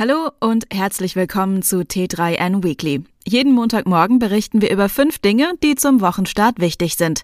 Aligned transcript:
Hallo 0.00 0.30
und 0.40 0.64
herzlich 0.72 1.14
willkommen 1.14 1.60
zu 1.60 1.80
T3N 1.80 2.64
Weekly. 2.64 3.04
Jeden 3.28 3.52
Montagmorgen 3.52 4.18
berichten 4.18 4.62
wir 4.62 4.70
über 4.70 4.88
fünf 4.88 5.18
Dinge, 5.18 5.52
die 5.62 5.74
zum 5.74 6.00
Wochenstart 6.00 6.58
wichtig 6.58 6.96
sind. 6.96 7.20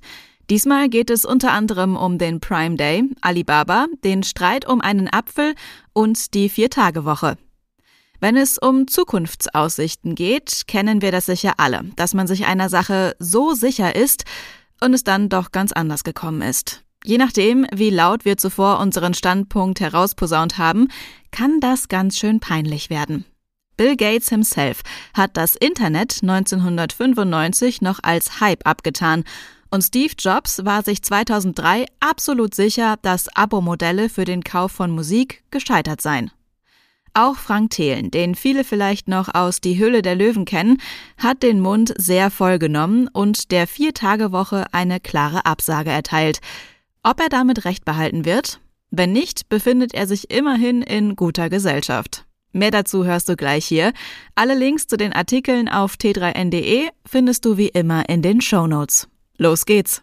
Diesmal 0.50 0.90
geht 0.90 1.08
es 1.08 1.24
unter 1.24 1.52
anderem 1.52 1.96
um 1.96 2.18
den 2.18 2.38
Prime 2.38 2.76
Day, 2.76 3.04
Alibaba, 3.22 3.86
den 4.04 4.22
Streit 4.24 4.68
um 4.68 4.82
einen 4.82 5.08
Apfel 5.10 5.54
und 5.94 6.34
die 6.34 6.50
Vier-Tage-Woche. 6.50 7.38
Wenn 8.20 8.36
es 8.36 8.58
um 8.58 8.86
Zukunftsaussichten 8.86 10.14
geht, 10.14 10.64
kennen 10.66 11.00
wir 11.00 11.12
das 11.12 11.24
sicher 11.24 11.54
alle, 11.56 11.80
dass 11.96 12.12
man 12.12 12.26
sich 12.26 12.44
einer 12.44 12.68
Sache 12.68 13.16
so 13.18 13.54
sicher 13.54 13.96
ist 13.96 14.24
und 14.82 14.92
es 14.92 15.02
dann 15.02 15.30
doch 15.30 15.50
ganz 15.50 15.72
anders 15.72 16.04
gekommen 16.04 16.42
ist. 16.42 16.82
Je 17.06 17.18
nachdem, 17.18 17.68
wie 17.72 17.90
laut 17.90 18.24
wir 18.24 18.36
zuvor 18.36 18.80
unseren 18.80 19.14
Standpunkt 19.14 19.78
herausposaunt 19.78 20.58
haben, 20.58 20.88
kann 21.36 21.60
das 21.60 21.88
ganz 21.88 22.16
schön 22.16 22.40
peinlich 22.40 22.88
werden. 22.88 23.26
Bill 23.76 23.94
Gates 23.96 24.30
himself 24.30 24.80
hat 25.12 25.36
das 25.36 25.54
Internet 25.54 26.20
1995 26.22 27.82
noch 27.82 27.98
als 28.02 28.40
Hype 28.40 28.66
abgetan 28.66 29.24
und 29.70 29.82
Steve 29.82 30.14
Jobs 30.18 30.64
war 30.64 30.82
sich 30.82 31.02
2003 31.02 31.84
absolut 32.00 32.54
sicher, 32.54 32.96
dass 33.02 33.28
Abo-Modelle 33.36 34.08
für 34.08 34.24
den 34.24 34.44
Kauf 34.44 34.72
von 34.72 34.90
Musik 34.90 35.42
gescheitert 35.50 36.00
seien. 36.00 36.30
Auch 37.12 37.36
Frank 37.36 37.70
Thelen, 37.70 38.10
den 38.10 38.34
viele 38.34 38.64
vielleicht 38.64 39.06
noch 39.06 39.34
aus 39.34 39.60
Die 39.60 39.76
Höhle 39.76 40.00
der 40.00 40.14
Löwen 40.14 40.46
kennen, 40.46 40.78
hat 41.18 41.42
den 41.42 41.60
Mund 41.60 41.92
sehr 41.98 42.30
voll 42.30 42.58
genommen 42.58 43.08
und 43.12 43.50
der 43.50 43.66
Vier-Tage-Woche 43.66 44.66
eine 44.72 45.00
klare 45.00 45.44
Absage 45.44 45.90
erteilt. 45.90 46.40
Ob 47.02 47.20
er 47.20 47.28
damit 47.28 47.66
recht 47.66 47.84
behalten 47.84 48.24
wird? 48.24 48.60
Wenn 48.98 49.12
nicht, 49.12 49.50
befindet 49.50 49.92
er 49.92 50.06
sich 50.06 50.30
immerhin 50.30 50.80
in 50.80 51.16
guter 51.16 51.50
Gesellschaft. 51.50 52.24
Mehr 52.52 52.70
dazu 52.70 53.04
hörst 53.04 53.28
du 53.28 53.36
gleich 53.36 53.66
hier. 53.66 53.92
Alle 54.34 54.54
Links 54.54 54.86
zu 54.86 54.96
den 54.96 55.12
Artikeln 55.12 55.68
auf 55.68 55.96
t3n.de 55.96 56.88
findest 57.04 57.44
du 57.44 57.58
wie 57.58 57.68
immer 57.68 58.08
in 58.08 58.22
den 58.22 58.40
Show 58.40 58.66
Notes. 58.66 59.06
Los 59.36 59.66
geht's! 59.66 60.02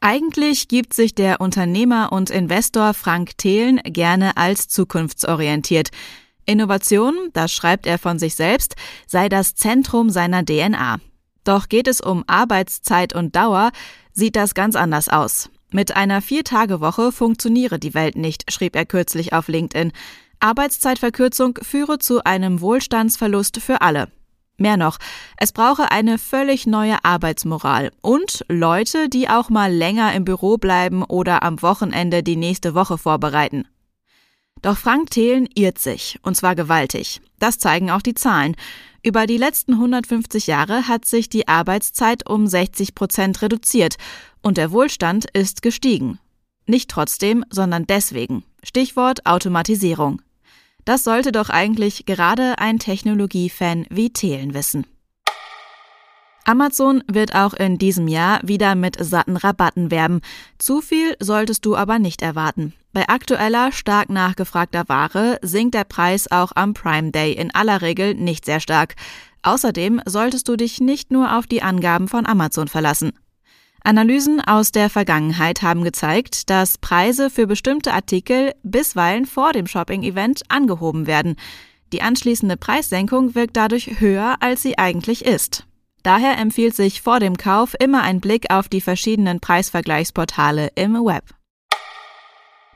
Eigentlich 0.00 0.68
gibt 0.68 0.94
sich 0.94 1.14
der 1.14 1.42
Unternehmer 1.42 2.10
und 2.10 2.30
Investor 2.30 2.94
Frank 2.94 3.36
Thelen 3.36 3.78
gerne 3.84 4.38
als 4.38 4.68
zukunftsorientiert. 4.68 5.90
Innovation, 6.46 7.14
das 7.34 7.52
schreibt 7.52 7.86
er 7.86 7.98
von 7.98 8.18
sich 8.18 8.36
selbst, 8.36 8.74
sei 9.06 9.28
das 9.28 9.54
Zentrum 9.54 10.08
seiner 10.08 10.46
DNA. 10.46 10.98
Doch 11.48 11.70
geht 11.70 11.88
es 11.88 12.02
um 12.02 12.24
Arbeitszeit 12.26 13.14
und 13.14 13.34
Dauer, 13.34 13.70
sieht 14.12 14.36
das 14.36 14.52
ganz 14.52 14.76
anders 14.76 15.08
aus. 15.08 15.48
Mit 15.72 15.96
einer 15.96 16.20
Vier-Tage-Woche 16.20 17.10
funktioniere 17.10 17.78
die 17.78 17.94
Welt 17.94 18.16
nicht, 18.16 18.52
schrieb 18.52 18.76
er 18.76 18.84
kürzlich 18.84 19.32
auf 19.32 19.48
LinkedIn. 19.48 19.92
Arbeitszeitverkürzung 20.40 21.58
führe 21.62 21.98
zu 22.00 22.22
einem 22.22 22.60
Wohlstandsverlust 22.60 23.62
für 23.62 23.80
alle. 23.80 24.08
Mehr 24.58 24.76
noch, 24.76 24.98
es 25.38 25.52
brauche 25.52 25.90
eine 25.90 26.18
völlig 26.18 26.66
neue 26.66 27.02
Arbeitsmoral 27.02 27.92
und 28.02 28.44
Leute, 28.50 29.08
die 29.08 29.30
auch 29.30 29.48
mal 29.48 29.72
länger 29.72 30.12
im 30.12 30.26
Büro 30.26 30.58
bleiben 30.58 31.02
oder 31.02 31.42
am 31.42 31.62
Wochenende 31.62 32.22
die 32.22 32.36
nächste 32.36 32.74
Woche 32.74 32.98
vorbereiten. 32.98 33.66
Doch 34.62 34.76
Frank 34.76 35.10
Thelen 35.10 35.48
irrt 35.54 35.78
sich, 35.78 36.18
und 36.22 36.36
zwar 36.36 36.54
gewaltig. 36.54 37.20
Das 37.38 37.58
zeigen 37.58 37.90
auch 37.90 38.02
die 38.02 38.14
Zahlen. 38.14 38.56
Über 39.02 39.26
die 39.26 39.36
letzten 39.36 39.74
150 39.74 40.46
Jahre 40.48 40.88
hat 40.88 41.04
sich 41.04 41.28
die 41.28 41.46
Arbeitszeit 41.46 42.28
um 42.28 42.46
60 42.46 42.94
Prozent 42.94 43.42
reduziert 43.42 43.96
und 44.42 44.56
der 44.56 44.72
Wohlstand 44.72 45.26
ist 45.32 45.62
gestiegen. 45.62 46.18
Nicht 46.66 46.90
trotzdem, 46.90 47.44
sondern 47.50 47.86
deswegen. 47.86 48.44
Stichwort 48.62 49.24
Automatisierung. 49.24 50.20
Das 50.84 51.04
sollte 51.04 51.32
doch 51.32 51.50
eigentlich 51.50 52.06
gerade 52.06 52.58
ein 52.58 52.78
Technologiefan 52.78 53.86
wie 53.90 54.10
Thelen 54.10 54.54
wissen. 54.54 54.86
Amazon 56.48 57.04
wird 57.06 57.34
auch 57.34 57.52
in 57.52 57.76
diesem 57.76 58.08
Jahr 58.08 58.40
wieder 58.42 58.74
mit 58.74 58.96
satten 58.98 59.36
Rabatten 59.36 59.90
werben. 59.90 60.22
Zu 60.56 60.80
viel 60.80 61.14
solltest 61.20 61.66
du 61.66 61.76
aber 61.76 61.98
nicht 61.98 62.22
erwarten. 62.22 62.72
Bei 62.94 63.06
aktueller, 63.06 63.70
stark 63.70 64.08
nachgefragter 64.08 64.88
Ware 64.88 65.38
sinkt 65.42 65.74
der 65.74 65.84
Preis 65.84 66.32
auch 66.32 66.52
am 66.54 66.72
Prime 66.72 67.10
Day 67.10 67.32
in 67.34 67.54
aller 67.54 67.82
Regel 67.82 68.14
nicht 68.14 68.46
sehr 68.46 68.60
stark. 68.60 68.94
Außerdem 69.42 70.00
solltest 70.06 70.48
du 70.48 70.56
dich 70.56 70.80
nicht 70.80 71.10
nur 71.10 71.36
auf 71.36 71.46
die 71.46 71.60
Angaben 71.60 72.08
von 72.08 72.24
Amazon 72.24 72.68
verlassen. 72.68 73.12
Analysen 73.84 74.40
aus 74.40 74.72
der 74.72 74.88
Vergangenheit 74.88 75.60
haben 75.60 75.84
gezeigt, 75.84 76.48
dass 76.48 76.78
Preise 76.78 77.28
für 77.28 77.46
bestimmte 77.46 77.92
Artikel 77.92 78.54
bisweilen 78.62 79.26
vor 79.26 79.52
dem 79.52 79.66
Shopping-Event 79.66 80.44
angehoben 80.48 81.06
werden. 81.06 81.36
Die 81.92 82.00
anschließende 82.00 82.56
Preissenkung 82.56 83.34
wirkt 83.34 83.58
dadurch 83.58 84.00
höher, 84.00 84.36
als 84.40 84.62
sie 84.62 84.78
eigentlich 84.78 85.26
ist. 85.26 85.67
Daher 86.02 86.38
empfiehlt 86.38 86.74
sich 86.74 87.02
vor 87.02 87.20
dem 87.20 87.36
Kauf 87.36 87.74
immer 87.78 88.02
ein 88.02 88.20
Blick 88.20 88.50
auf 88.50 88.68
die 88.68 88.80
verschiedenen 88.80 89.40
Preisvergleichsportale 89.40 90.70
im 90.74 90.94
Web. 90.94 91.24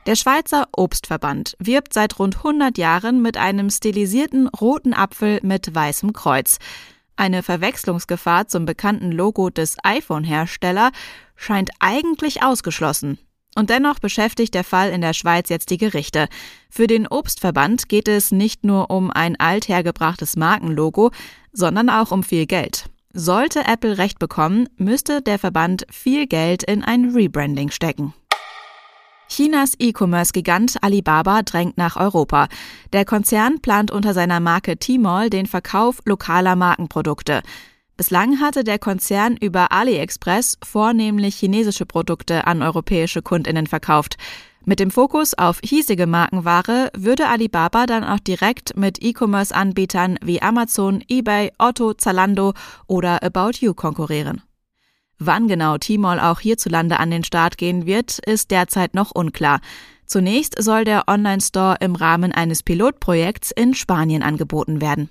Der 0.05 0.15
Schweizer 0.15 0.67
Obstverband 0.75 1.55
wirbt 1.59 1.93
seit 1.93 2.19
rund 2.19 2.37
100 2.37 2.77
Jahren 2.77 3.21
mit 3.21 3.37
einem 3.37 3.69
stilisierten 3.69 4.49
roten 4.49 4.93
Apfel 4.93 5.39
mit 5.43 5.73
weißem 5.73 6.11
Kreuz. 6.11 6.59
Eine 7.15 7.41
Verwechslungsgefahr 7.41 8.47
zum 8.47 8.65
bekannten 8.65 9.11
Logo 9.11 9.49
des 9.49 9.77
iPhone-Hersteller 9.83 10.91
scheint 11.37 11.69
eigentlich 11.79 12.43
ausgeschlossen. 12.43 13.17
Und 13.55 13.69
dennoch 13.69 13.99
beschäftigt 13.99 14.55
der 14.55 14.63
Fall 14.63 14.89
in 14.89 15.01
der 15.01 15.13
Schweiz 15.13 15.47
jetzt 15.49 15.69
die 15.69 15.77
Gerichte. 15.77 16.27
Für 16.69 16.87
den 16.87 17.07
Obstverband 17.07 17.87
geht 17.87 18.07
es 18.07 18.31
nicht 18.31 18.65
nur 18.65 18.89
um 18.89 19.11
ein 19.11 19.39
althergebrachtes 19.39 20.35
Markenlogo, 20.35 21.11
sondern 21.53 21.89
auch 21.89 22.11
um 22.11 22.23
viel 22.23 22.45
Geld. 22.45 22.89
Sollte 23.15 23.65
Apple 23.67 23.99
recht 23.99 24.17
bekommen, 24.17 24.67
müsste 24.75 25.21
der 25.21 25.37
Verband 25.37 25.85
viel 25.91 26.25
Geld 26.25 26.63
in 26.63 26.83
ein 26.83 27.11
Rebranding 27.11 27.69
stecken. 27.69 28.15
Chinas 29.29 29.75
E-Commerce-Gigant 29.77 30.77
Alibaba 30.81 31.43
drängt 31.43 31.77
nach 31.77 31.95
Europa. 31.95 32.47
Der 32.91 33.05
Konzern 33.05 33.61
plant 33.61 33.91
unter 33.91 34.15
seiner 34.15 34.39
Marke 34.39 34.77
Tmall 34.77 35.29
den 35.29 35.45
Verkauf 35.45 36.01
lokaler 36.05 36.55
Markenprodukte. 36.55 37.43
Bislang 37.97 38.39
hatte 38.39 38.63
der 38.63 38.79
Konzern 38.79 39.37
über 39.37 39.71
AliExpress 39.71 40.57
vornehmlich 40.63 41.35
chinesische 41.35 41.85
Produkte 41.85 42.47
an 42.47 42.63
europäische 42.63 43.21
Kundinnen 43.21 43.67
verkauft. 43.67 44.17
Mit 44.65 44.79
dem 44.79 44.91
Fokus 44.91 45.33
auf 45.33 45.59
hiesige 45.61 46.07
Markenware 46.07 46.89
würde 46.95 47.27
Alibaba 47.27 47.85
dann 47.85 48.05
auch 48.05 48.19
direkt 48.19 48.77
mit 48.77 49.03
E-Commerce-Anbietern 49.03 50.17
wie 50.23 50.41
Amazon, 50.41 51.03
eBay, 51.09 51.51
Otto, 51.57 51.93
Zalando 51.93 52.53
oder 52.87 53.21
About 53.23 53.57
You 53.59 53.73
konkurrieren. 53.73 54.41
Wann 55.19 55.49
genau 55.49 55.77
Tmall 55.77 56.19
auch 56.19 56.39
hierzulande 56.39 56.99
an 56.99 57.11
den 57.11 57.25
Start 57.25 57.57
gehen 57.57 57.85
wird, 57.85 58.19
ist 58.19 58.51
derzeit 58.51 58.93
noch 58.93 59.11
unklar. 59.11 59.59
Zunächst 60.05 60.61
soll 60.61 60.85
der 60.85 61.07
Online-Store 61.07 61.77
im 61.81 61.95
Rahmen 61.95 62.31
eines 62.31 62.63
Pilotprojekts 62.63 63.51
in 63.51 63.73
Spanien 63.73 64.23
angeboten 64.23 64.79
werden. 64.79 65.09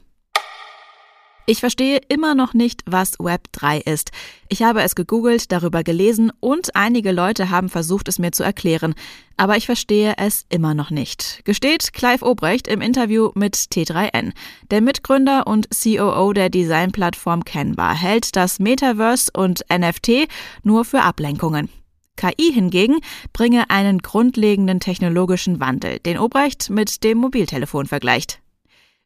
Ich 1.45 1.59
verstehe 1.59 2.01
immer 2.09 2.37
noch 2.37 2.55
nicht, 2.55 2.83
was 2.87 3.19
Web 3.19 3.49
3 3.51 3.79
ist. 3.79 4.13
Ich 4.49 4.63
habe 4.63 4.83
es 4.83 4.95
gegoogelt, 4.95 5.51
darüber 5.51 5.83
gelesen 5.83 6.31
und 6.39 6.77
einige 6.77 7.11
Leute 7.11 7.51
haben 7.51 7.69
versucht, 7.69 8.07
es 8.07 8.21
mir 8.21 8.31
zu 8.31 8.45
erklären. 8.45 8.95
Aber 9.37 9.57
ich 9.57 9.67
verstehe 9.67 10.15
es 10.19 10.47
immer 10.51 10.75
noch 10.75 10.91
nicht. 10.91 11.41
Gesteht 11.45 11.93
Clive 11.93 12.25
Obrecht 12.25 12.69
im 12.69 12.81
Interview 12.81 13.31
mit 13.35 13.57
T3N. 13.57 14.33
Der 14.71 14.81
Mitgründer 14.81 15.49
und 15.49 15.69
COO 15.71 16.33
der 16.33 16.49
Designplattform 16.49 17.45
Canva 17.45 17.93
hält 17.93 18.37
das 18.37 18.61
Metaverse 18.61 19.31
und 19.37 19.65
NFT 19.69 20.29
nur 20.63 20.85
für 20.85 21.03
Ablenkungen. 21.03 21.69
KI 22.17 22.53
hingegen 22.53 22.99
bringe 23.33 23.69
einen 23.69 23.99
grundlegenden 23.99 24.79
technologischen 24.79 25.59
Wandel, 25.59 25.99
den 25.99 26.19
Obrecht 26.19 26.71
mit 26.71 27.03
dem 27.03 27.19
Mobiltelefon 27.19 27.87
vergleicht 27.87 28.43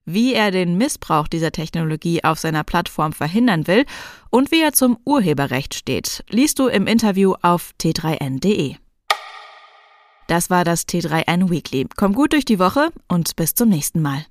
wie 0.06 0.32
er 0.32 0.50
den 0.50 0.78
Missbrauch 0.78 1.28
dieser 1.28 1.52
Technologie 1.52 2.24
auf 2.24 2.38
seiner 2.38 2.64
Plattform 2.64 3.12
verhindern 3.12 3.66
will 3.66 3.84
und 4.30 4.50
wie 4.50 4.62
er 4.62 4.72
zum 4.72 4.96
Urheberrecht 5.04 5.74
steht, 5.74 6.24
liest 6.30 6.58
du 6.58 6.68
im 6.68 6.86
Interview 6.86 7.34
auf 7.42 7.72
t3n.de. 7.80 8.76
Das 10.28 10.50
war 10.50 10.64
das 10.64 10.88
T3N 10.88 11.50
Weekly. 11.50 11.86
Komm 11.96 12.14
gut 12.14 12.32
durch 12.32 12.44
die 12.44 12.58
Woche 12.58 12.88
und 13.08 13.36
bis 13.36 13.54
zum 13.54 13.68
nächsten 13.68 14.02
Mal. 14.02 14.26